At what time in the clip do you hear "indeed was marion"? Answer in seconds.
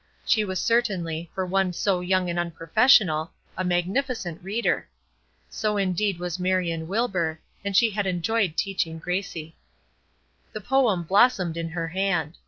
5.77-6.87